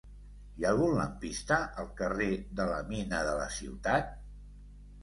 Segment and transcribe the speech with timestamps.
[0.55, 4.15] Hi ha algun lampista al carrer de la Mina de la Ciutat?